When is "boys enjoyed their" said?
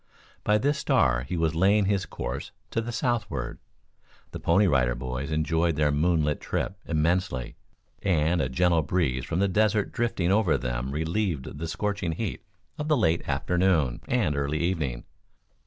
4.95-5.91